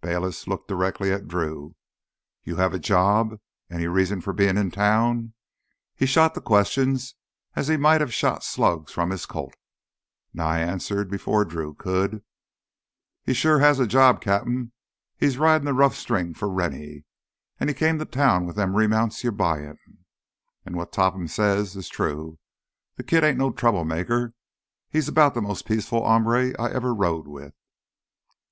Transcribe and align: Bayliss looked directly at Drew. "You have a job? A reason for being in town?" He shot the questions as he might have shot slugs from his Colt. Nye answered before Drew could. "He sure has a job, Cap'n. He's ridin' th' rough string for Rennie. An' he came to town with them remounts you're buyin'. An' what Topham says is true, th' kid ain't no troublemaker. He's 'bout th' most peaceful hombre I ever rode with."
Bayliss 0.00 0.46
looked 0.46 0.68
directly 0.68 1.10
at 1.10 1.26
Drew. 1.26 1.74
"You 2.44 2.54
have 2.54 2.72
a 2.72 2.78
job? 2.78 3.40
A 3.68 3.84
reason 3.88 4.20
for 4.20 4.32
being 4.32 4.56
in 4.56 4.70
town?" 4.70 5.34
He 5.96 6.06
shot 6.06 6.34
the 6.36 6.40
questions 6.40 7.16
as 7.56 7.66
he 7.66 7.76
might 7.76 8.00
have 8.00 8.14
shot 8.14 8.44
slugs 8.44 8.92
from 8.92 9.10
his 9.10 9.26
Colt. 9.26 9.56
Nye 10.32 10.60
answered 10.60 11.10
before 11.10 11.44
Drew 11.44 11.74
could. 11.74 12.22
"He 13.24 13.34
sure 13.34 13.58
has 13.58 13.80
a 13.80 13.86
job, 13.88 14.20
Cap'n. 14.20 14.70
He's 15.16 15.36
ridin' 15.36 15.66
th' 15.66 15.74
rough 15.76 15.96
string 15.96 16.32
for 16.32 16.48
Rennie. 16.48 17.04
An' 17.58 17.66
he 17.66 17.74
came 17.74 17.98
to 17.98 18.04
town 18.04 18.46
with 18.46 18.54
them 18.54 18.76
remounts 18.76 19.24
you're 19.24 19.32
buyin'. 19.32 19.78
An' 20.64 20.76
what 20.76 20.92
Topham 20.92 21.26
says 21.26 21.74
is 21.74 21.88
true, 21.88 22.38
th' 23.00 23.04
kid 23.08 23.24
ain't 23.24 23.36
no 23.38 23.50
troublemaker. 23.50 24.32
He's 24.90 25.10
'bout 25.10 25.34
th' 25.34 25.42
most 25.42 25.66
peaceful 25.66 26.04
hombre 26.06 26.54
I 26.56 26.70
ever 26.70 26.94
rode 26.94 27.26
with." 27.26 27.54